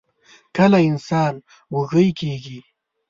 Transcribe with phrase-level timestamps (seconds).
[0.55, 1.33] کله انسان
[1.75, 2.59] وږۍ کيږي؟